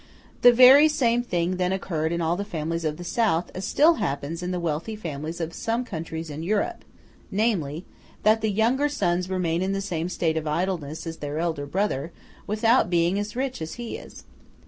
[0.41, 3.97] The very same thing then occurred in all the families of the South as still
[4.01, 6.83] happens in the wealthy families of some countries in Europe,
[7.29, 7.85] namely,
[8.23, 12.11] that the younger sons remain in the same state of idleness as their elder brother,
[12.47, 14.23] without being as rich as he is.